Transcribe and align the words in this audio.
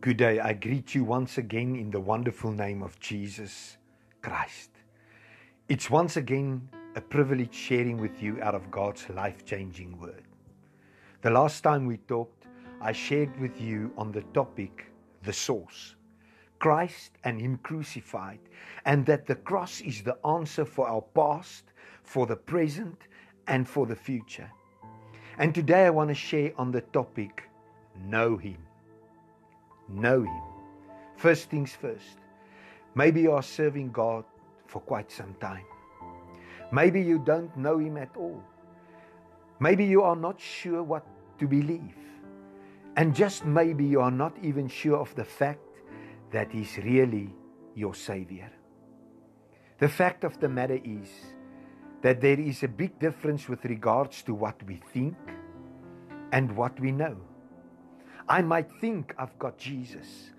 Good 0.00 0.18
day. 0.18 0.38
I 0.38 0.52
greet 0.52 0.94
you 0.94 1.02
once 1.02 1.38
again 1.38 1.74
in 1.74 1.90
the 1.90 1.98
wonderful 1.98 2.52
name 2.52 2.84
of 2.84 3.00
Jesus 3.00 3.78
Christ. 4.22 4.70
It's 5.68 5.90
once 5.90 6.16
again 6.16 6.68
a 6.94 7.00
privilege 7.00 7.52
sharing 7.52 7.96
with 7.96 8.22
you 8.22 8.40
out 8.40 8.54
of 8.54 8.70
God's 8.70 9.08
life 9.10 9.44
changing 9.44 9.98
word. 9.98 10.22
The 11.22 11.30
last 11.30 11.62
time 11.62 11.84
we 11.84 11.96
talked, 11.96 12.46
I 12.80 12.92
shared 12.92 13.40
with 13.40 13.60
you 13.60 13.90
on 13.98 14.12
the 14.12 14.22
topic, 14.32 14.86
the 15.24 15.32
source. 15.32 15.96
Christ 16.60 17.18
and 17.24 17.40
Him 17.40 17.58
crucified, 17.64 18.38
and 18.84 19.04
that 19.06 19.26
the 19.26 19.34
cross 19.34 19.80
is 19.80 20.04
the 20.04 20.24
answer 20.24 20.64
for 20.64 20.88
our 20.88 21.02
past, 21.02 21.64
for 22.04 22.24
the 22.24 22.36
present, 22.36 23.08
and 23.48 23.68
for 23.68 23.84
the 23.84 23.96
future. 23.96 24.50
And 25.38 25.52
today 25.52 25.86
I 25.86 25.90
want 25.90 26.10
to 26.10 26.14
share 26.14 26.52
on 26.56 26.70
the 26.70 26.82
topic, 26.82 27.50
know 27.96 28.36
Him. 28.36 28.67
Know 29.88 30.22
Him. 30.22 30.42
First 31.16 31.50
things 31.50 31.72
first. 31.72 32.18
Maybe 32.94 33.22
you 33.22 33.32
are 33.32 33.42
serving 33.42 33.92
God 33.92 34.24
for 34.66 34.80
quite 34.80 35.10
some 35.10 35.34
time. 35.40 35.64
Maybe 36.72 37.00
you 37.00 37.18
don't 37.18 37.56
know 37.56 37.78
Him 37.78 37.96
at 37.96 38.16
all. 38.16 38.42
Maybe 39.60 39.84
you 39.84 40.02
are 40.02 40.16
not 40.16 40.40
sure 40.40 40.82
what 40.82 41.06
to 41.38 41.46
believe. 41.46 41.96
And 42.96 43.14
just 43.14 43.44
maybe 43.44 43.84
you 43.84 44.00
are 44.00 44.10
not 44.10 44.36
even 44.42 44.68
sure 44.68 44.98
of 44.98 45.14
the 45.14 45.24
fact 45.24 45.60
that 46.32 46.50
He's 46.52 46.76
really 46.78 47.30
your 47.74 47.94
Savior. 47.94 48.50
The 49.78 49.88
fact 49.88 50.24
of 50.24 50.40
the 50.40 50.48
matter 50.48 50.80
is 50.82 51.08
that 52.02 52.20
there 52.20 52.38
is 52.38 52.62
a 52.62 52.68
big 52.68 52.98
difference 52.98 53.48
with 53.48 53.64
regards 53.64 54.22
to 54.24 54.34
what 54.34 54.60
we 54.64 54.76
think 54.92 55.16
and 56.32 56.56
what 56.56 56.78
we 56.80 56.92
know. 56.92 57.16
I 58.28 58.42
might 58.42 58.70
think 58.80 59.14
I've 59.18 59.38
got 59.38 59.56
Jesus, 59.56 60.30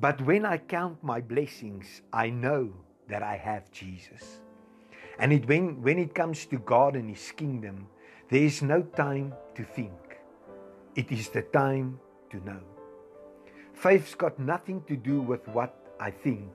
but 0.00 0.20
when 0.22 0.44
I 0.44 0.58
count 0.58 1.02
my 1.02 1.20
blessings, 1.20 2.02
I 2.12 2.28
know 2.28 2.72
that 3.08 3.22
I 3.22 3.36
have 3.36 3.70
Jesus. 3.70 4.40
And 5.18 5.32
it, 5.32 5.46
when, 5.48 5.80
when 5.80 5.98
it 5.98 6.14
comes 6.14 6.44
to 6.46 6.58
God 6.58 6.96
and 6.96 7.08
His 7.08 7.32
kingdom, 7.32 7.86
there 8.30 8.42
is 8.42 8.62
no 8.62 8.82
time 8.82 9.32
to 9.54 9.62
think. 9.62 10.18
It 10.96 11.12
is 11.12 11.28
the 11.28 11.42
time 11.42 12.00
to 12.30 12.44
know. 12.44 12.60
Faith's 13.74 14.14
got 14.14 14.38
nothing 14.38 14.82
to 14.88 14.96
do 14.96 15.20
with 15.20 15.46
what 15.48 15.74
I 16.00 16.10
think, 16.10 16.50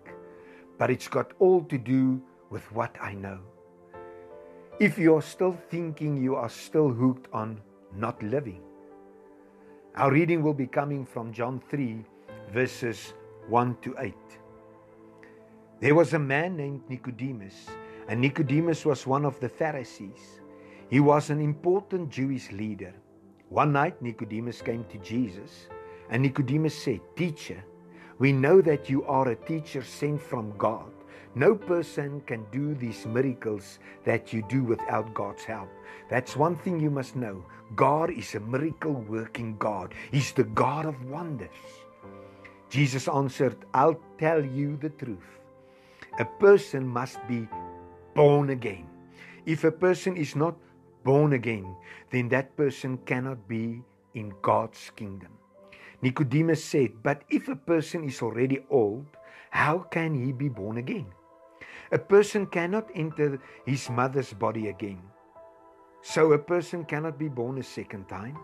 but 0.78 0.92
it's 0.92 1.08
got 1.08 1.32
all 1.40 1.64
to 1.66 1.78
do 1.78 2.22
with 2.50 2.70
what 2.74 2.96
I 3.00 3.14
know. 3.14 3.40
If 4.80 4.98
you're 4.98 5.22
still 5.22 5.58
thinking, 5.70 6.18
you 6.18 6.36
are 6.36 6.50
still 6.50 6.90
hooked 6.90 7.28
on 7.32 7.62
not 7.96 8.22
living. 8.22 8.62
Our 9.96 10.12
reading 10.12 10.42
will 10.42 10.54
be 10.54 10.68
coming 10.68 11.06
from 11.06 11.34
John 11.34 11.62
3, 11.70 12.04
verses 12.54 13.14
1 13.50 13.78
to 13.82 13.96
8. 14.00 14.14
There 15.82 15.96
was 15.96 16.14
a 16.14 16.20
man 16.20 16.56
named 16.56 16.84
Nicodemus, 16.88 17.68
and 18.08 18.22
Nicodemus 18.22 18.86
was 18.86 19.06
one 19.06 19.26
of 19.26 19.40
the 19.40 19.50
Pharisees. 19.50 20.40
He 20.90 21.00
was 21.00 21.30
an 21.30 21.42
important 21.42 22.10
Jewish 22.10 22.52
leader. 22.52 22.94
One 23.50 23.74
night, 23.74 24.02
Nicodemus 24.02 24.62
came 24.62 24.86
to 24.86 24.98
Jesus 25.00 25.68
and 26.12 26.22
Nicodemus 26.22 26.84
said, 26.84 27.00
Teacher, 27.16 27.64
we 28.20 28.32
know 28.32 28.62
that 28.62 28.90
you 28.90 29.04
are 29.06 29.30
a 29.30 29.36
teacher 29.36 29.82
sent 29.82 30.22
from 30.22 30.56
God. 30.58 30.92
No 31.34 31.56
person 31.56 32.20
can 32.28 32.46
do 32.52 32.76
these 32.76 33.06
miracles 33.06 33.80
that 34.04 34.34
you 34.34 34.44
do 34.50 34.64
without 34.64 35.14
God's 35.14 35.44
help. 35.44 35.70
That's 36.10 36.36
one 36.36 36.58
thing 36.58 36.80
you 36.80 36.92
must 36.92 37.16
know. 37.16 37.46
God 37.76 38.12
is 38.12 38.36
a 38.36 38.42
miracle 38.42 38.94
working 39.08 39.56
God, 39.58 39.94
He's 40.12 40.34
the 40.34 40.44
God 40.44 40.86
of 40.86 41.06
wonders. 41.06 41.56
Jesus 42.70 43.08
answered, 43.08 43.56
I'll 43.74 44.00
tell 44.18 44.44
you 44.44 44.78
the 44.78 44.90
truth. 44.90 45.40
A 46.20 46.26
person 46.26 46.86
must 46.86 47.20
be 47.28 47.48
born 48.14 48.50
again. 48.50 48.88
If 49.46 49.64
a 49.64 49.72
person 49.72 50.18
is 50.18 50.36
not 50.36 50.56
born 51.04 51.34
again, 51.34 51.76
then 52.12 52.28
that 52.30 52.56
person 52.58 52.98
cannot 53.06 53.48
be 53.48 53.82
in 54.16 54.34
God's 54.42 54.92
kingdom. 54.96 55.32
Nicodemus 56.02 56.64
said, 56.64 57.04
But 57.04 57.24
if 57.30 57.48
a 57.48 57.56
person 57.56 58.04
is 58.04 58.22
already 58.22 58.64
old, 58.70 59.06
how 59.50 59.80
can 59.80 60.14
he 60.14 60.32
be 60.32 60.50
born 60.50 60.78
again? 60.78 61.08
A 61.92 62.00
person 62.00 62.46
cannot 62.46 62.90
enter 62.96 63.40
his 63.66 63.90
mother's 63.90 64.34
body 64.34 64.70
again. 64.70 65.02
So 66.02 66.32
a 66.34 66.40
person 66.40 66.86
cannot 66.86 67.20
be 67.20 67.28
born 67.28 67.60
a 67.60 67.64
second 67.64 68.08
time. 68.08 68.38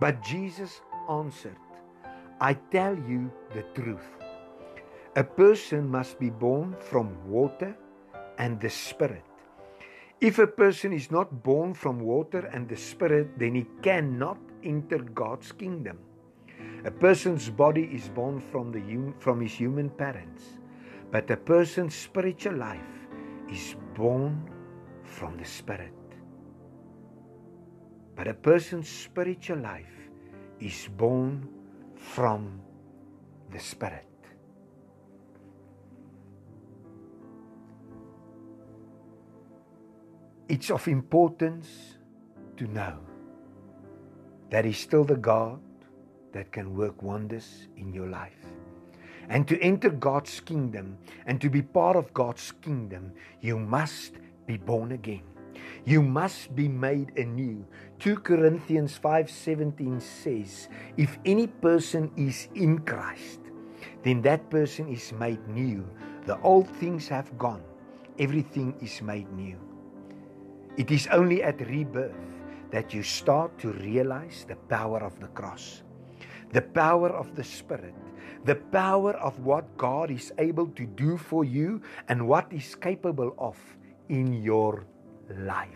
But 0.00 0.22
Jesus 0.22 0.80
answered, 1.10 1.56
I 2.40 2.54
tell 2.54 2.96
you 2.96 3.30
the 3.54 3.62
truth. 3.74 4.06
A 5.16 5.24
person 5.24 5.88
must 5.88 6.18
be 6.18 6.30
born 6.30 6.74
from 6.80 7.14
water 7.28 7.76
and 8.38 8.60
the 8.60 8.70
Spirit. 8.70 9.24
If 10.20 10.38
a 10.38 10.46
person 10.46 10.92
is 10.92 11.10
not 11.10 11.42
born 11.42 11.74
from 11.74 11.98
water 12.00 12.46
and 12.52 12.68
the 12.68 12.76
Spirit, 12.76 13.38
then 13.38 13.54
he 13.54 13.66
cannot 13.82 14.38
enter 14.62 14.98
God's 14.98 15.52
kingdom. 15.52 15.98
A 16.84 16.90
person's 16.90 17.50
body 17.50 17.90
is 17.92 18.08
born 18.08 18.40
from, 18.40 18.70
the, 18.70 18.80
from 19.18 19.40
his 19.40 19.52
human 19.52 19.90
parents, 19.90 20.61
but 21.12 21.30
a 21.30 21.36
person's 21.36 21.94
spiritual 21.94 22.56
life 22.56 22.80
is 23.50 23.76
born 23.94 24.48
from 25.04 25.36
the 25.36 25.44
Spirit. 25.44 25.92
But 28.16 28.28
a 28.28 28.34
person's 28.34 28.88
spiritual 28.88 29.58
life 29.58 30.08
is 30.58 30.88
born 30.96 31.46
from 31.96 32.62
the 33.52 33.60
Spirit. 33.60 34.06
It's 40.48 40.70
of 40.70 40.88
importance 40.88 41.98
to 42.56 42.66
know 42.68 43.00
that 44.48 44.64
He's 44.64 44.78
still 44.78 45.04
the 45.04 45.16
God 45.16 45.60
that 46.32 46.50
can 46.52 46.74
work 46.74 47.02
wonders 47.02 47.68
in 47.76 47.92
your 47.92 48.08
life. 48.08 48.46
And 49.32 49.48
to 49.48 49.58
enter 49.64 49.88
God's 49.88 50.40
kingdom 50.40 50.98
and 51.24 51.40
to 51.40 51.48
be 51.48 51.62
part 51.62 51.96
of 51.96 52.12
God's 52.12 52.52
kingdom, 52.60 53.12
you 53.40 53.58
must 53.58 54.20
be 54.44 54.58
born 54.58 54.92
again. 54.92 55.24
You 55.86 56.02
must 56.02 56.54
be 56.54 56.68
made 56.68 57.16
anew. 57.16 57.64
2 57.98 58.16
Corinthians 58.20 59.00
5:17 59.00 60.02
says, 60.02 60.68
if 60.98 61.18
any 61.24 61.46
person 61.48 62.12
is 62.14 62.52
in 62.54 62.84
Christ, 62.84 63.40
then 64.04 64.20
that 64.20 64.50
person 64.50 64.92
is 64.92 65.16
made 65.16 65.40
new. 65.48 65.88
The 66.26 66.38
old 66.42 66.68
things 66.76 67.08
have 67.08 67.32
gone. 67.38 67.64
Everything 68.18 68.76
is 68.84 69.00
made 69.00 69.32
new. 69.32 69.56
It 70.76 70.90
is 70.90 71.08
only 71.08 71.42
at 71.42 71.56
rebirth 71.72 72.12
that 72.70 72.92
you 72.92 73.02
start 73.02 73.56
to 73.64 73.72
realize 73.80 74.44
the 74.44 74.60
power 74.68 75.00
of 75.00 75.18
the 75.20 75.28
cross 75.28 75.82
the 76.52 76.62
power 76.62 77.08
of 77.08 77.34
the 77.34 77.44
Spirit, 77.44 77.94
the 78.44 78.56
power 78.56 79.12
of 79.14 79.38
what 79.40 79.76
God 79.76 80.10
is 80.10 80.32
able 80.38 80.68
to 80.68 80.86
do 80.86 81.16
for 81.16 81.44
you 81.44 81.80
and 82.08 82.28
what 82.28 82.52
is 82.52 82.74
capable 82.74 83.34
of 83.38 83.58
in 84.08 84.42
your 84.42 84.84
life. 85.38 85.68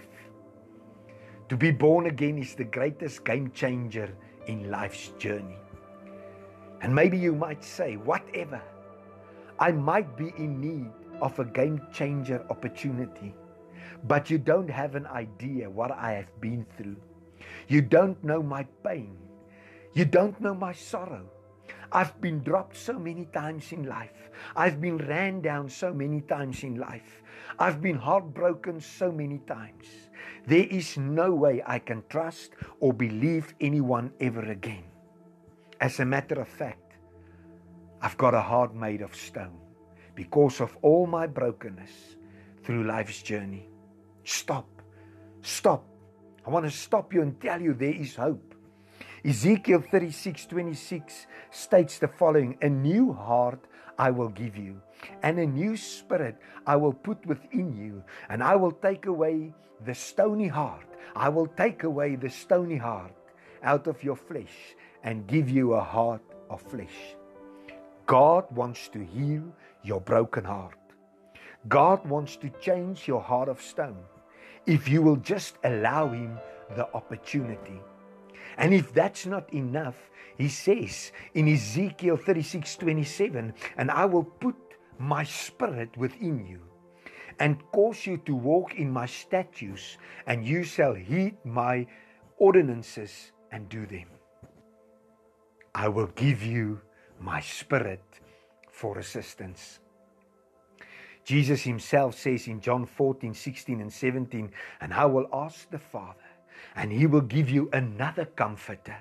To 1.49 1.57
be 1.57 1.71
born 1.71 2.07
again 2.07 2.39
is 2.39 2.55
the 2.55 2.65
greatest 2.65 3.25
game 3.25 3.51
changer 3.53 4.13
in 4.47 4.71
life's 4.71 5.09
journey. 5.19 5.59
And 6.83 6.95
maybe 6.95 7.17
you 7.17 7.35
might 7.35 7.65
say, 7.65 7.97
whatever, 7.97 8.61
I 9.59 9.73
might 9.73 10.17
be 10.17 10.35
in 10.37 10.61
need 10.61 10.91
of 11.23 11.39
a 11.39 11.45
game 11.45 11.81
changer 11.93 12.45
opportunity, 12.51 13.35
but 14.05 14.29
you 14.29 14.39
don't 14.39 14.69
have 14.69 14.95
an 14.95 15.07
idea 15.07 15.71
what 15.71 15.91
I 15.91 16.13
have 16.13 16.41
been 16.41 16.67
through. 16.77 16.97
You 17.69 17.81
don't 17.81 18.23
know 18.23 18.43
my 18.43 18.65
pain. 18.85 19.17
You 19.97 20.05
don't 20.05 20.39
know 20.43 20.53
my 20.53 20.75
sorrow. 20.75 21.25
I've 21.91 22.21
been 22.21 22.43
dropped 22.43 22.77
so 22.77 22.99
many 22.99 23.25
times 23.33 23.73
in 23.73 23.85
life. 23.85 24.29
I've 24.55 24.79
been 24.79 24.99
ran 24.99 25.41
down 25.41 25.71
so 25.71 25.95
many 25.95 26.21
times 26.21 26.65
in 26.65 26.75
life. 26.75 27.23
I've 27.59 27.81
been 27.81 27.97
heartbroken 27.97 28.79
so 28.79 29.11
many 29.11 29.39
times. 29.49 29.87
There 30.47 30.67
is 30.67 30.99
no 30.99 31.35
way 31.35 31.63
I 31.67 31.79
can 31.79 32.03
trust 32.11 32.51
or 32.79 32.93
believe 32.93 33.55
anyone 33.59 34.13
ever 34.21 34.43
again. 34.51 34.85
As 35.81 35.99
a 35.99 36.05
matter 36.05 36.43
of 36.43 36.49
fact, 36.49 36.93
I've 38.03 38.19
got 38.19 38.35
a 38.35 38.43
heart 38.43 38.75
made 38.75 39.01
of 39.01 39.17
stone 39.17 39.57
because 40.15 40.61
of 40.61 40.77
all 40.83 41.07
my 41.07 41.27
brokenness 41.27 42.17
through 42.65 42.85
life's 42.85 43.23
journey. 43.23 43.71
Stop. 44.25 44.69
Stop. 45.41 45.87
I 46.47 46.51
want 46.51 46.67
to 46.67 46.71
stop 46.71 47.15
you 47.15 47.23
and 47.23 47.41
tell 47.41 47.63
you 47.63 47.73
there 47.73 47.95
is 47.95 48.15
hope. 48.15 48.56
Ezekiel 49.27 49.83
36:26 49.83 51.27
states 51.51 51.99
the 51.99 52.07
following: 52.07 52.57
A 52.63 52.69
new 52.69 53.13
heart 53.13 53.59
I 53.99 54.13
will 54.13 54.29
give 54.29 54.57
you, 54.57 54.81
and 55.21 55.41
a 55.41 55.47
new 55.47 55.77
spirit 55.77 56.37
I 56.65 56.77
will 56.77 56.93
put 56.93 57.27
within 57.27 57.75
you, 57.77 58.05
and 58.29 58.41
I 58.41 58.55
will 58.55 58.71
take 58.71 59.07
away 59.07 59.53
the 59.85 59.97
stony 59.97 60.47
heart. 60.47 60.87
I 61.17 61.29
will 61.29 61.49
take 61.49 61.83
away 61.83 62.15
the 62.15 62.31
stony 62.31 62.77
heart 62.77 63.17
out 63.65 63.89
of 63.89 64.05
your 64.05 64.15
flesh 64.15 64.77
and 65.03 65.27
give 65.27 65.51
you 65.51 65.73
a 65.73 65.83
heart 65.83 66.23
of 66.49 66.63
flesh. 66.63 67.17
God 68.07 68.45
wants 68.53 68.87
to 68.91 69.05
heal 69.05 69.43
your 69.83 70.01
broken 70.01 70.45
heart. 70.45 70.79
God 71.67 72.07
wants 72.07 72.37
to 72.37 72.49
change 72.61 73.09
your 73.09 73.23
heart 73.23 73.49
of 73.49 73.61
stone 73.61 74.05
if 74.67 74.89
you 74.89 75.03
will 75.03 75.17
just 75.17 75.59
allow 75.65 76.11
Him 76.11 76.39
the 76.77 76.87
opportunity. 76.95 77.81
And 78.57 78.73
if 78.75 78.93
that's 78.93 79.27
not 79.27 79.53
enough, 79.53 80.11
He 80.37 80.49
says 80.49 81.13
in 81.35 81.49
Ezekiel 81.49 82.17
36 82.17 82.77
27, 82.77 83.55
and 83.77 83.91
I 83.91 84.05
will 84.05 84.25
put 84.25 84.57
my 84.99 85.25
spirit 85.25 85.97
within 85.97 86.47
you 86.47 86.61
and 87.39 87.63
cause 87.73 88.07
you 88.07 88.17
to 88.19 88.35
walk 88.35 88.75
in 88.77 88.91
my 88.91 89.07
statutes, 89.07 89.99
and 90.27 90.45
you 90.45 90.65
shall 90.65 90.95
heed 90.95 91.37
my 91.45 91.87
ordinances 92.39 93.33
and 93.53 93.69
do 93.69 93.87
them. 93.87 94.07
I 95.75 95.89
will 95.89 96.07
give 96.09 96.43
you 96.43 96.81
my 97.21 97.41
spirit 97.41 98.03
for 98.71 98.99
assistance. 98.99 99.81
Jesus 101.25 101.63
himself 101.63 102.17
says 102.19 102.47
in 102.47 102.61
John 102.61 102.87
14, 102.87 103.35
16, 103.35 103.81
and 103.81 103.93
17, 103.93 104.51
and 104.81 104.95
I 104.95 105.07
will 105.07 105.27
ask 105.33 105.69
the 105.71 105.79
Father, 105.79 106.15
and 106.75 106.93
he 106.93 107.07
will 107.07 107.21
give 107.23 107.49
you 107.49 107.69
another 107.73 108.25
comforter, 108.25 108.97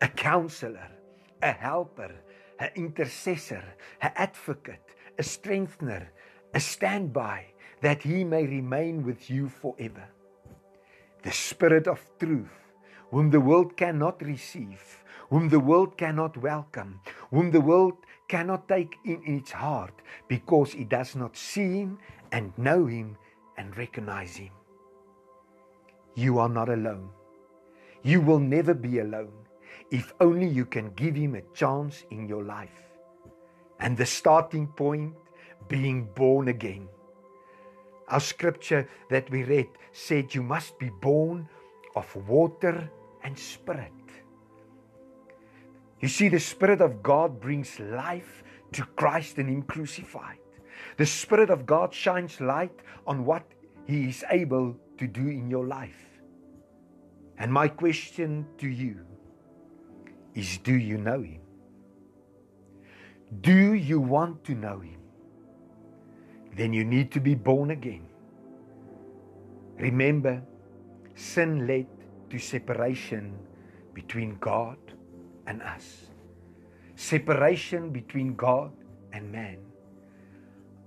a 0.00 0.08
counselor, 0.08 0.88
a 1.42 1.52
helper, 1.52 2.14
an 2.58 2.70
intercessor, 2.74 3.64
an 4.00 4.12
advocate, 4.16 4.94
a 5.18 5.22
strengthener, 5.22 6.10
a 6.54 6.60
standby, 6.60 7.46
that 7.82 8.02
he 8.02 8.24
may 8.24 8.46
remain 8.46 9.04
with 9.04 9.30
you 9.30 9.48
forever. 9.48 10.08
The 11.22 11.32
Spirit 11.32 11.86
of 11.86 12.00
truth, 12.18 12.72
whom 13.10 13.30
the 13.30 13.40
world 13.40 13.76
cannot 13.76 14.22
receive, 14.22 15.04
whom 15.30 15.48
the 15.48 15.60
world 15.60 15.96
cannot 15.98 16.36
welcome, 16.36 17.00
whom 17.30 17.50
the 17.50 17.60
world 17.60 17.94
cannot 18.28 18.68
take 18.68 18.96
in 19.04 19.22
its 19.26 19.52
heart 19.52 19.94
because 20.28 20.74
it 20.74 20.88
does 20.88 21.14
not 21.14 21.36
see 21.36 21.80
him 21.80 21.98
and 22.32 22.56
know 22.58 22.86
him 22.86 23.16
and 23.56 23.76
recognize 23.76 24.36
him. 24.36 24.50
You 26.16 26.40
are 26.40 26.48
not 26.48 26.68
alone. 26.68 27.10
You 28.02 28.20
will 28.20 28.40
never 28.40 28.74
be 28.74 28.98
alone 28.98 29.32
if 29.92 30.12
only 30.20 30.48
you 30.48 30.64
can 30.64 30.90
give 30.94 31.14
him 31.14 31.36
a 31.36 31.42
chance 31.54 32.04
in 32.10 32.26
your 32.26 32.42
life. 32.42 32.82
And 33.78 33.96
the 33.96 34.06
starting 34.06 34.66
point 34.66 35.14
being 35.68 36.08
born 36.16 36.48
again. 36.48 36.88
Our 38.08 38.20
scripture 38.20 38.88
that 39.10 39.30
we 39.30 39.44
read 39.44 39.68
said 39.92 40.34
you 40.34 40.42
must 40.42 40.78
be 40.78 40.90
born 40.90 41.48
of 41.94 42.16
water 42.28 42.90
and 43.22 43.38
spirit. 43.38 43.92
You 46.00 46.08
see, 46.08 46.28
the 46.28 46.40
Spirit 46.40 46.80
of 46.80 47.02
God 47.02 47.40
brings 47.40 47.80
life 47.80 48.44
to 48.72 48.84
Christ 48.96 49.38
and 49.38 49.48
Him 49.48 49.62
crucified. 49.62 50.38
The 50.98 51.06
Spirit 51.06 51.50
of 51.50 51.64
God 51.64 51.92
shines 51.92 52.40
light 52.40 52.80
on 53.06 53.24
what 53.24 53.44
He 53.86 54.10
is 54.10 54.24
able 54.30 54.76
to 54.98 55.06
do 55.06 55.28
in 55.28 55.50
your 55.50 55.66
life. 55.66 56.06
And 57.38 57.52
my 57.52 57.68
question 57.68 58.46
to 58.58 58.68
you 58.68 59.04
is 60.34 60.58
Do 60.58 60.74
you 60.74 60.98
know 60.98 61.22
Him? 61.22 61.40
Do 63.40 63.74
you 63.74 64.00
want 64.00 64.44
to 64.44 64.54
know 64.54 64.80
Him? 64.80 65.00
Then 66.56 66.72
you 66.72 66.84
need 66.84 67.12
to 67.12 67.20
be 67.20 67.34
born 67.34 67.70
again. 67.70 68.06
Remember, 69.78 70.42
sin 71.14 71.66
led 71.66 71.86
to 72.30 72.38
separation 72.38 73.38
between 73.92 74.36
God 74.40 74.78
and 75.46 75.62
us. 75.62 76.06
Separation 76.94 77.90
between 77.90 78.34
God 78.36 78.72
and 79.12 79.30
man. 79.30 79.58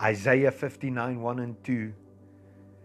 Isaiah 0.01 0.51
59 0.51 1.21
1 1.21 1.39
and 1.39 1.63
2 1.63 1.93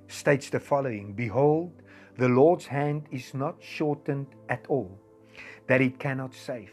states 0.09 0.51
the 0.51 0.61
following 0.61 1.13
Behold, 1.13 1.73
the 2.17 2.29
Lord's 2.29 2.67
hand 2.67 3.07
is 3.11 3.35
not 3.35 3.57
shortened 3.61 4.27
at 4.49 4.65
all, 4.69 4.99
that 5.67 5.81
it 5.81 5.99
cannot 5.99 6.35
save, 6.35 6.73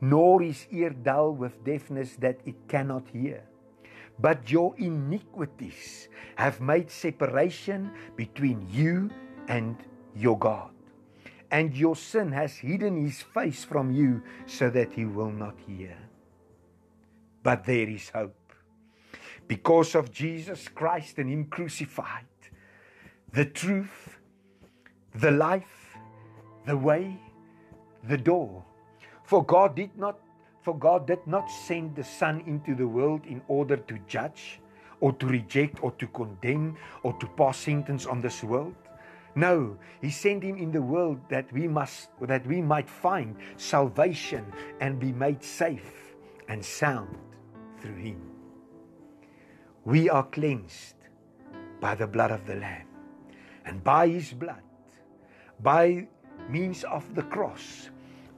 nor 0.00 0.40
his 0.40 0.66
ear 0.70 0.90
dull 0.90 1.32
with 1.32 1.64
deafness 1.64 2.16
that 2.16 2.40
it 2.46 2.56
cannot 2.68 3.08
hear. 3.08 3.42
But 4.20 4.50
your 4.50 4.74
iniquities 4.78 6.08
have 6.36 6.60
made 6.60 6.90
separation 6.90 7.92
between 8.16 8.66
you 8.70 9.10
and 9.48 9.76
your 10.14 10.38
God 10.38 10.70
and 11.50 11.74
your 11.74 11.96
sin 11.96 12.32
has 12.32 12.56
hidden 12.56 13.02
his 13.02 13.22
face 13.22 13.64
from 13.64 13.90
you 13.90 14.22
so 14.46 14.68
that 14.70 14.92
he 14.92 15.04
will 15.04 15.30
not 15.30 15.54
hear. 15.66 15.96
But 17.42 17.64
there 17.64 17.88
is 17.88 18.10
hope. 18.10 18.34
Because 19.46 19.94
of 19.94 20.12
Jesus 20.12 20.68
Christ 20.68 21.18
and 21.18 21.30
him 21.30 21.46
crucified, 21.46 22.26
the 23.32 23.44
truth, 23.44 24.18
the 25.14 25.30
life, 25.30 25.96
the 26.66 26.76
way, 26.76 27.18
the 28.04 28.16
door. 28.16 28.64
For 29.24 29.44
God 29.44 29.76
did 29.76 29.96
not 29.96 30.18
for 30.62 30.76
God 30.76 31.06
did 31.06 31.26
not 31.26 31.48
send 31.50 31.96
the 31.96 32.04
Son 32.04 32.42
into 32.46 32.74
the 32.74 32.86
world 32.86 33.24
in 33.26 33.40
order 33.48 33.76
to 33.76 33.98
judge 34.06 34.60
or 35.00 35.12
to 35.14 35.26
reject 35.26 35.82
or 35.82 35.92
to 35.92 36.06
condemn 36.08 36.76
or 37.02 37.14
to 37.20 37.26
pass 37.38 37.56
sentence 37.56 38.04
on 38.04 38.20
this 38.20 38.42
world 38.42 38.74
no, 39.38 39.78
he 40.00 40.10
sent 40.10 40.42
him 40.42 40.56
in 40.56 40.72
the 40.72 40.82
world 40.82 41.20
that 41.28 41.52
we 41.52 41.68
must 41.68 42.10
that 42.22 42.44
we 42.44 42.60
might 42.60 42.90
find 42.90 43.36
salvation 43.56 44.44
and 44.80 44.98
be 44.98 45.12
made 45.12 45.44
safe 45.44 46.16
and 46.48 46.64
sound 46.64 47.16
through 47.80 47.94
him. 47.94 48.20
We 49.84 50.10
are 50.10 50.24
cleansed 50.24 50.96
by 51.80 51.94
the 51.94 52.08
blood 52.08 52.32
of 52.32 52.46
the 52.46 52.56
lamb 52.56 52.87
and 53.68 53.84
by 53.84 54.08
his 54.08 54.32
blood 54.32 54.62
by 55.62 56.06
means 56.48 56.84
of 56.84 57.04
the 57.14 57.22
cross 57.22 57.90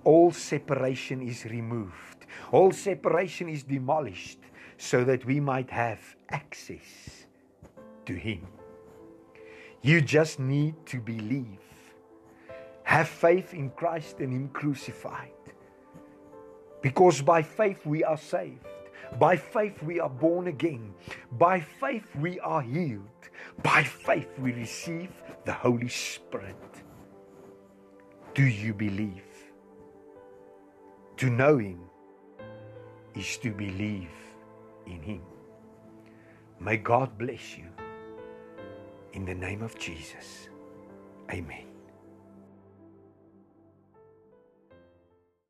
all 0.05 0.31
separation 0.31 1.23
is 1.23 1.45
removed 1.47 2.27
all 2.53 2.71
separation 2.73 3.49
is 3.49 3.63
demolished 3.63 4.41
so 4.77 5.05
that 5.05 5.25
we 5.25 5.41
might 5.41 5.71
have 5.71 6.01
access 6.31 7.27
to 8.05 8.15
him 8.15 8.47
you 9.83 10.03
just 10.03 10.39
need 10.39 10.75
to 10.87 11.01
believe. 11.01 11.59
Have 12.83 13.09
faith 13.09 13.55
in 13.55 13.71
Christ 13.71 14.21
and 14.21 14.33
Him 14.33 14.49
crucified. 14.49 15.31
Because 16.83 17.23
by 17.23 17.43
faith 17.43 17.87
we 17.87 18.05
are 18.05 18.19
saved. 18.19 18.67
By 19.19 19.37
faith 19.37 19.83
we 19.83 20.01
are 20.01 20.09
born 20.09 20.47
again. 20.47 20.95
By 21.33 21.61
faith 21.61 22.07
we 22.17 22.41
are 22.41 22.63
healed. 22.63 23.09
By 23.63 23.83
faith 23.83 24.29
we 24.39 24.53
receive 24.53 25.11
the 25.45 25.53
Holy 25.53 25.89
Spirit. 25.89 26.57
Do 28.35 28.45
you 28.45 28.73
believe? 28.73 29.23
To 31.19 31.29
know 31.29 31.59
Him 31.59 31.81
is 33.15 33.37
to 33.39 33.51
believe 33.51 34.11
in 34.87 35.03
Him. 35.03 35.23
May 36.61 36.77
God 36.77 37.19
bless 37.19 37.59
you. 37.59 37.67
In 39.13 39.25
the 39.25 39.35
name 39.35 39.63
of 39.63 39.79
Jesus. 39.79 40.49
Amen. 41.31 41.70